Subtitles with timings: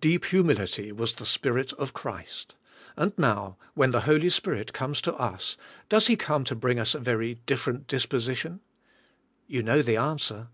[0.00, 2.56] Deep humility was the Spirit of Christ,
[2.96, 5.56] and now when the Holy Spirit comes to us
[5.88, 8.58] does He come to bring us a very different disposition?
[9.46, 10.48] You know the answer.